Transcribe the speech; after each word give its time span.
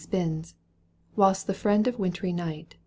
Spins, 0.03 0.55
whilst 1.15 1.45
the 1.45 1.53
friend 1.53 1.85
of 1.87 1.99
wintry 1.99 2.33
night. 2.33 2.73